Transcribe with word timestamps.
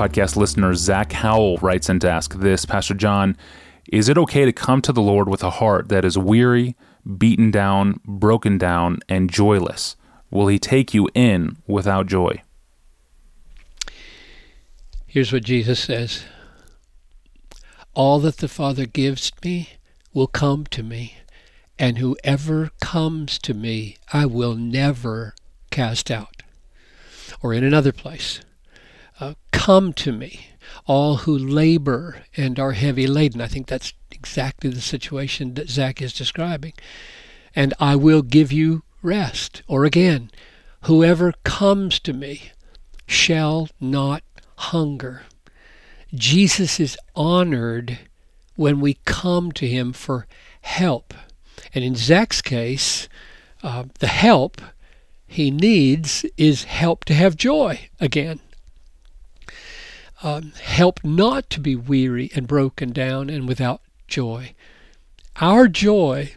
Podcast 0.00 0.34
listener 0.34 0.72
Zach 0.74 1.12
Howell 1.12 1.58
writes 1.58 1.90
in 1.90 1.98
to 1.98 2.10
ask 2.10 2.32
this 2.32 2.64
Pastor 2.64 2.94
John, 2.94 3.36
is 3.92 4.08
it 4.08 4.16
okay 4.16 4.46
to 4.46 4.52
come 4.52 4.80
to 4.80 4.94
the 4.94 5.02
Lord 5.02 5.28
with 5.28 5.42
a 5.42 5.50
heart 5.50 5.90
that 5.90 6.06
is 6.06 6.16
weary, 6.16 6.74
beaten 7.18 7.50
down, 7.50 8.00
broken 8.06 8.56
down, 8.56 9.00
and 9.10 9.28
joyless? 9.30 9.96
Will 10.30 10.46
He 10.46 10.58
take 10.58 10.94
you 10.94 11.10
in 11.14 11.58
without 11.66 12.06
joy? 12.06 12.42
Here's 15.06 15.34
what 15.34 15.44
Jesus 15.44 15.80
says 15.80 16.24
All 17.92 18.20
that 18.20 18.38
the 18.38 18.48
Father 18.48 18.86
gives 18.86 19.30
me 19.44 19.68
will 20.14 20.28
come 20.28 20.64
to 20.70 20.82
me, 20.82 21.18
and 21.78 21.98
whoever 21.98 22.70
comes 22.80 23.38
to 23.40 23.52
me 23.52 23.98
I 24.14 24.24
will 24.24 24.54
never 24.54 25.34
cast 25.70 26.10
out. 26.10 26.42
Or 27.42 27.52
in 27.52 27.64
another 27.64 27.92
place, 27.92 28.40
come 29.60 29.92
to 29.92 30.10
me, 30.10 30.46
all 30.86 31.16
who 31.16 31.36
labor 31.36 32.22
and 32.34 32.58
are 32.58 32.72
heavy 32.72 33.06
laden. 33.06 33.42
I 33.42 33.46
think 33.46 33.66
that's 33.66 33.92
exactly 34.10 34.70
the 34.70 34.80
situation 34.80 35.52
that 35.52 35.68
Zach 35.68 36.00
is 36.00 36.14
describing. 36.14 36.72
And 37.54 37.74
I 37.78 37.94
will 37.94 38.22
give 38.22 38.50
you 38.50 38.84
rest. 39.02 39.62
Or 39.68 39.84
again, 39.84 40.30
whoever 40.84 41.34
comes 41.44 42.00
to 42.00 42.14
me 42.14 42.52
shall 43.06 43.68
not 43.78 44.22
hunger. 44.56 45.24
Jesus 46.14 46.80
is 46.80 46.96
honored 47.14 47.98
when 48.56 48.80
we 48.80 48.94
come 49.04 49.52
to 49.52 49.68
him 49.68 49.92
for 49.92 50.26
help. 50.62 51.12
And 51.74 51.84
in 51.84 51.96
Zach's 51.96 52.40
case, 52.40 53.10
uh, 53.62 53.84
the 53.98 54.06
help 54.06 54.62
he 55.26 55.50
needs 55.50 56.24
is 56.38 56.64
help 56.64 57.04
to 57.04 57.14
have 57.14 57.36
joy 57.36 57.90
again. 58.00 58.40
Um, 60.22 60.52
help 60.60 61.00
not 61.02 61.48
to 61.50 61.60
be 61.60 61.74
weary 61.74 62.30
and 62.34 62.46
broken 62.46 62.92
down 62.92 63.30
and 63.30 63.48
without 63.48 63.80
joy. 64.06 64.54
Our 65.36 65.66
joy, 65.66 66.34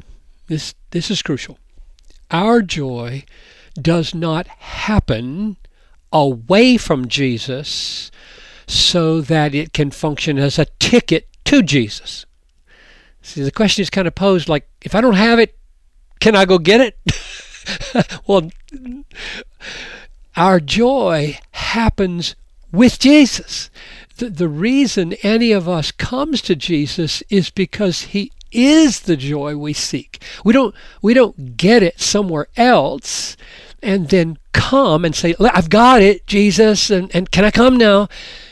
this, 0.47 0.73
this 0.91 1.11
is 1.11 1.21
crucial, 1.21 1.59
our 2.31 2.61
joy 2.61 3.25
does 3.75 4.15
not 4.15 4.47
happen 4.47 5.57
away 6.13 6.77
from 6.77 7.07
Jesus 7.07 8.11
so 8.67 9.19
that 9.21 9.53
it 9.53 9.73
can 9.73 9.91
function 9.91 10.37
as 10.37 10.57
a 10.57 10.65
ticket 10.79 11.27
to 11.45 11.61
Jesus. 11.61 12.25
See, 13.21 13.41
the 13.41 13.51
question 13.51 13.81
is 13.81 13.89
kind 13.89 14.07
of 14.07 14.15
posed 14.15 14.47
like, 14.47 14.69
if 14.81 14.95
I 14.95 15.01
don't 15.01 15.15
have 15.15 15.39
it, 15.39 15.57
can 16.19 16.35
I 16.35 16.45
go 16.45 16.57
get 16.57 16.81
it? 16.81 18.21
well, 18.27 18.49
our 20.35 20.59
joy 20.59 21.37
happens 21.51 22.35
with 22.73 22.99
Jesus. 22.99 23.69
The, 24.17 24.29
the 24.29 24.49
reason 24.49 25.13
any 25.23 25.53
of 25.53 25.69
us 25.69 25.91
comes 25.91 26.41
to 26.41 26.55
Jesus 26.55 27.23
is 27.29 27.49
because 27.49 28.01
he 28.01 28.31
is 28.51 29.01
the 29.01 29.15
joy 29.15 29.55
we 29.55 29.73
seek. 29.73 30.21
We 30.43 30.53
don't 30.53 30.75
we 31.01 31.13
don't 31.13 31.55
get 31.57 31.81
it 31.81 31.99
somewhere 31.99 32.47
else 32.57 33.37
and 33.81 34.09
then 34.09 34.37
come 34.53 35.03
and 35.03 35.15
say, 35.15 35.35
I've 35.39 35.69
got 35.69 36.01
it, 36.01 36.25
Jesus, 36.27 36.89
and, 36.89 37.13
and 37.13 37.31
can 37.31 37.43
I 37.45 37.51
come 37.51 37.77
now? 37.77 38.07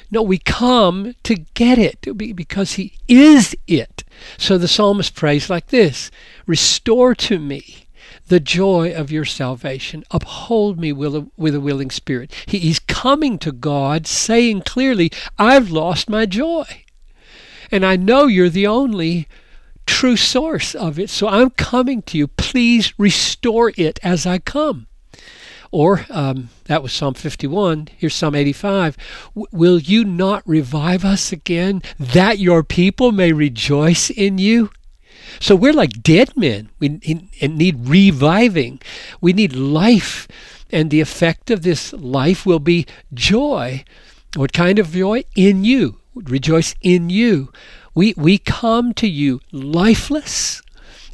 No, 0.09 0.21
we 0.21 0.39
come 0.39 1.15
to 1.23 1.35
get 1.53 1.77
it 1.79 2.05
because 2.17 2.73
He 2.73 2.97
is 3.07 3.55
it. 3.65 4.03
So 4.37 4.57
the 4.57 4.67
psalmist 4.67 5.15
prays 5.15 5.49
like 5.49 5.67
this 5.67 6.11
Restore 6.45 7.15
to 7.15 7.39
me 7.39 7.87
the 8.27 8.39
joy 8.39 8.93
of 8.93 9.11
your 9.11 9.25
salvation. 9.25 10.03
Uphold 10.11 10.79
me 10.79 10.91
with 10.93 11.15
a, 11.15 11.27
with 11.37 11.55
a 11.55 11.61
willing 11.61 11.91
spirit. 11.91 12.33
He, 12.45 12.59
he's 12.59 12.79
coming 12.79 13.37
to 13.39 13.51
God 13.51 14.07
saying 14.07 14.61
clearly, 14.61 15.11
I've 15.37 15.71
lost 15.71 16.09
my 16.09 16.25
joy. 16.25 16.83
And 17.71 17.85
I 17.85 17.95
know 17.95 18.25
you're 18.25 18.49
the 18.49 18.67
only 18.67 19.27
true 19.85 20.17
source 20.17 20.75
of 20.75 20.99
it. 20.99 21.09
So 21.09 21.27
I'm 21.27 21.49
coming 21.51 22.01
to 22.03 22.17
you. 22.17 22.27
Please 22.27 22.93
restore 22.97 23.71
it 23.77 23.99
as 24.03 24.25
I 24.25 24.39
come. 24.39 24.87
Or 25.71 26.05
um, 26.09 26.49
that 26.65 26.83
was 26.83 26.91
Psalm 26.91 27.13
51. 27.13 27.87
Here's 27.97 28.13
Psalm 28.13 28.35
85. 28.35 28.97
Will 29.33 29.79
you 29.79 30.03
not 30.03 30.43
revive 30.45 31.05
us 31.05 31.31
again, 31.31 31.81
that 31.97 32.39
your 32.39 32.61
people 32.61 33.13
may 33.13 33.31
rejoice 33.31 34.09
in 34.09 34.37
you? 34.37 34.69
So 35.39 35.55
we're 35.55 35.73
like 35.73 36.03
dead 36.03 36.35
men. 36.35 36.69
We 36.79 36.99
need 37.41 37.87
reviving. 37.87 38.81
We 39.19 39.33
need 39.33 39.55
life. 39.55 40.27
And 40.71 40.89
the 40.89 41.01
effect 41.01 41.51
of 41.51 41.63
this 41.63 41.93
life 41.93 42.45
will 42.45 42.59
be 42.59 42.85
joy. 43.13 43.83
What 44.35 44.53
kind 44.53 44.79
of 44.79 44.91
joy? 44.91 45.23
In 45.35 45.63
you. 45.63 45.99
Rejoice 46.15 46.75
in 46.81 47.09
you. 47.09 47.51
We, 47.93 48.13
we 48.15 48.37
come 48.37 48.93
to 48.95 49.07
you 49.07 49.41
lifeless 49.51 50.61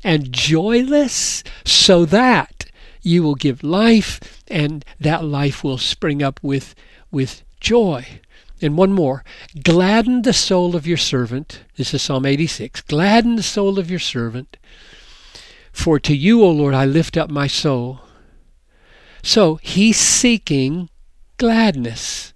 and 0.03 0.31
joyless 0.31 1.43
so 1.65 2.05
that 2.05 2.65
you 3.01 3.23
will 3.23 3.35
give 3.35 3.63
life 3.63 4.43
and 4.47 4.85
that 4.99 5.23
life 5.23 5.63
will 5.63 5.77
spring 5.77 6.21
up 6.21 6.39
with 6.43 6.75
with 7.09 7.43
joy. 7.59 8.05
And 8.61 8.77
one 8.77 8.91
more. 8.91 9.23
Gladden 9.63 10.23
the 10.23 10.33
soul 10.33 10.75
of 10.75 10.87
your 10.87 10.97
servant. 10.97 11.63
This 11.75 11.93
is 11.93 12.01
Psalm 12.01 12.25
86. 12.25 12.81
Gladden 12.81 13.35
the 13.35 13.43
soul 13.43 13.77
of 13.77 13.89
your 13.91 13.99
servant. 13.99 14.57
For 15.71 15.99
to 15.99 16.15
you, 16.15 16.43
O 16.43 16.49
Lord, 16.49 16.73
I 16.73 16.85
lift 16.85 17.17
up 17.17 17.29
my 17.29 17.45
soul. 17.47 18.01
So 19.21 19.55
he's 19.55 19.97
seeking 19.97 20.89
gladness. 21.37 22.33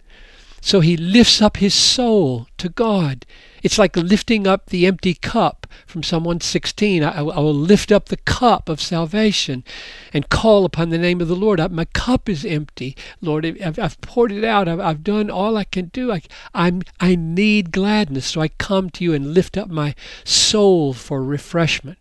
So 0.61 0.79
he 0.79 0.95
lifts 0.95 1.41
up 1.41 1.57
his 1.57 1.73
soul 1.73 2.47
to 2.59 2.69
God. 2.69 3.25
It's 3.61 3.77
like 3.77 3.95
lifting 3.95 4.47
up 4.47 4.67
the 4.67 4.85
empty 4.85 5.13
cup 5.13 5.67
from 5.85 6.03
Psalm 6.03 6.23
116. 6.23 7.03
I, 7.03 7.17
I, 7.17 7.21
will 7.21 7.53
lift 7.53 7.91
up 7.91 8.05
the 8.05 8.17
cup 8.17 8.69
of 8.69 8.81
salvation 8.81 9.63
and 10.13 10.29
call 10.29 10.65
upon 10.65 10.89
the 10.89 10.97
name 10.97 11.21
of 11.21 11.27
the 11.27 11.35
Lord. 11.35 11.59
I, 11.59 11.67
my 11.67 11.85
cup 11.85 12.27
is 12.27 12.45
empty, 12.45 12.95
Lord. 13.21 13.45
I've, 13.45 13.77
I've 13.77 13.99
poured 14.01 14.31
it 14.31 14.43
out. 14.43 14.67
I've, 14.67 14.79
I've, 14.79 15.03
done 15.03 15.29
all 15.29 15.57
I 15.57 15.63
can 15.63 15.85
do. 15.85 16.11
I, 16.11 16.21
I'm, 16.53 16.81
I 16.99 17.15
need 17.15 17.71
gladness, 17.71 18.27
so 18.27 18.41
I 18.41 18.49
come 18.49 18.89
to 18.91 19.03
you 19.03 19.13
and 19.13 19.33
lift 19.33 19.57
up 19.57 19.69
my 19.69 19.95
soul 20.23 20.93
for 20.93 21.23
refreshment. 21.23 21.97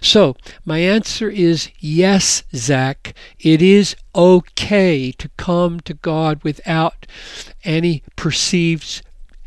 So, 0.00 0.36
my 0.64 0.78
answer 0.78 1.30
is 1.30 1.70
yes, 1.78 2.42
Zach. 2.54 3.14
It 3.38 3.62
is 3.62 3.96
okay 4.14 5.12
to 5.12 5.28
come 5.36 5.80
to 5.80 5.94
God 5.94 6.42
without 6.44 7.06
any 7.64 8.02
perceived 8.16 9.02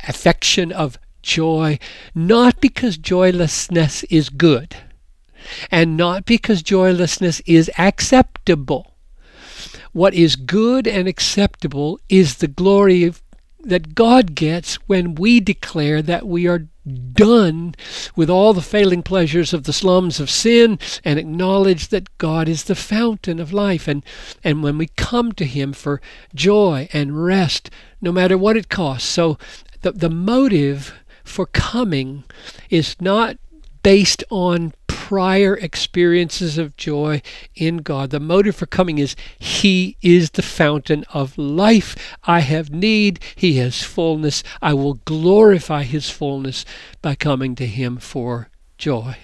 affection 0.08 0.72
of 0.72 0.98
joy, 1.26 1.78
not 2.14 2.60
because 2.60 2.96
joylessness 2.96 4.04
is 4.04 4.28
good, 4.30 4.76
and 5.70 5.96
not 5.96 6.24
because 6.24 6.62
joylessness 6.62 7.40
is 7.44 7.70
acceptable. 7.76 8.94
What 9.92 10.14
is 10.14 10.36
good 10.36 10.86
and 10.86 11.08
acceptable 11.08 11.98
is 12.08 12.36
the 12.36 12.48
glory 12.48 13.04
of, 13.04 13.22
that 13.60 13.94
God 13.94 14.34
gets 14.34 14.76
when 14.86 15.14
we 15.14 15.40
declare 15.40 16.00
that 16.02 16.26
we 16.26 16.46
are 16.46 16.68
done 17.14 17.74
with 18.14 18.30
all 18.30 18.52
the 18.52 18.62
failing 18.62 19.02
pleasures 19.02 19.52
of 19.52 19.64
the 19.64 19.72
slums 19.72 20.20
of 20.20 20.30
sin 20.30 20.78
and 21.04 21.18
acknowledge 21.18 21.88
that 21.88 22.16
God 22.18 22.48
is 22.48 22.64
the 22.64 22.76
fountain 22.76 23.40
of 23.40 23.52
life. 23.52 23.88
And, 23.88 24.04
and 24.44 24.62
when 24.62 24.78
we 24.78 24.88
come 24.96 25.32
to 25.32 25.44
Him 25.44 25.72
for 25.72 26.00
joy 26.34 26.88
and 26.92 27.24
rest, 27.24 27.70
no 28.00 28.12
matter 28.12 28.38
what 28.38 28.56
it 28.56 28.68
costs. 28.68 29.08
So 29.08 29.38
the, 29.80 29.92
the 29.92 30.10
motive 30.10 30.94
for 31.26 31.46
coming 31.46 32.24
is 32.70 32.96
not 33.00 33.36
based 33.82 34.24
on 34.30 34.72
prior 34.88 35.54
experiences 35.58 36.58
of 36.58 36.76
joy 36.76 37.22
in 37.54 37.76
God. 37.76 38.10
The 38.10 38.18
motive 38.18 38.56
for 38.56 38.66
coming 38.66 38.98
is 38.98 39.14
He 39.38 39.96
is 40.02 40.30
the 40.30 40.42
fountain 40.42 41.04
of 41.14 41.38
life. 41.38 42.16
I 42.24 42.40
have 42.40 42.70
need. 42.70 43.20
He 43.36 43.58
has 43.58 43.84
fullness. 43.84 44.42
I 44.60 44.74
will 44.74 44.94
glorify 45.04 45.84
His 45.84 46.10
fullness 46.10 46.64
by 47.02 47.14
coming 47.14 47.54
to 47.56 47.66
Him 47.66 47.98
for 47.98 48.48
joy. 48.78 49.16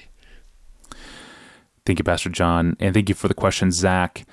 Thank 1.84 1.98
you, 1.98 2.04
Pastor 2.04 2.30
John. 2.30 2.76
And 2.78 2.94
thank 2.94 3.08
you 3.08 3.16
for 3.16 3.26
the 3.26 3.34
question, 3.34 3.72
Zach. 3.72 4.24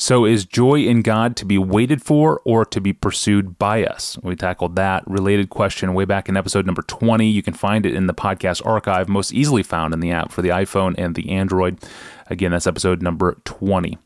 So, 0.00 0.24
is 0.24 0.46
joy 0.46 0.80
in 0.80 1.02
God 1.02 1.36
to 1.36 1.44
be 1.44 1.58
waited 1.58 2.00
for 2.00 2.40
or 2.46 2.64
to 2.64 2.80
be 2.80 2.94
pursued 2.94 3.58
by 3.58 3.84
us? 3.84 4.16
We 4.22 4.34
tackled 4.34 4.74
that 4.76 5.06
related 5.06 5.50
question 5.50 5.92
way 5.92 6.06
back 6.06 6.26
in 6.26 6.38
episode 6.38 6.64
number 6.64 6.80
20. 6.80 7.28
You 7.28 7.42
can 7.42 7.52
find 7.52 7.84
it 7.84 7.94
in 7.94 8.06
the 8.06 8.14
podcast 8.14 8.64
archive, 8.64 9.10
most 9.10 9.34
easily 9.34 9.62
found 9.62 9.92
in 9.92 10.00
the 10.00 10.10
app 10.10 10.32
for 10.32 10.40
the 10.40 10.48
iPhone 10.48 10.94
and 10.96 11.14
the 11.14 11.28
Android. 11.28 11.80
Again, 12.28 12.52
that's 12.52 12.66
episode 12.66 13.02
number 13.02 13.42
20. 13.44 13.98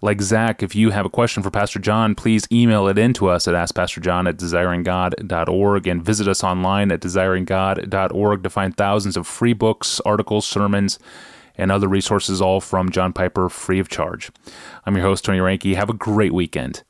Like 0.00 0.22
Zach, 0.22 0.62
if 0.62 0.76
you 0.76 0.90
have 0.90 1.04
a 1.04 1.10
question 1.10 1.42
for 1.42 1.50
Pastor 1.50 1.80
John, 1.80 2.14
please 2.14 2.46
email 2.52 2.86
it 2.86 2.96
in 2.96 3.12
to 3.14 3.28
us 3.28 3.48
at 3.48 3.54
askpastorjohn 3.54 4.28
at 4.28 4.36
desiringgod.org 4.36 5.86
and 5.88 6.04
visit 6.04 6.28
us 6.28 6.44
online 6.44 6.92
at 6.92 7.00
desiringgod.org 7.00 8.42
to 8.44 8.50
find 8.50 8.76
thousands 8.76 9.16
of 9.16 9.26
free 9.26 9.52
books, 9.52 9.98
articles, 10.06 10.46
sermons, 10.46 11.00
and 11.56 11.70
other 11.70 11.88
resources, 11.88 12.40
all 12.40 12.60
from 12.60 12.90
John 12.90 13.12
Piper 13.12 13.48
free 13.48 13.78
of 13.78 13.88
charge. 13.88 14.30
I'm 14.84 14.96
your 14.96 15.04
host, 15.04 15.24
Tony 15.24 15.38
Reinke. 15.38 15.74
Have 15.74 15.90
a 15.90 15.94
great 15.94 16.32
weekend. 16.32 16.82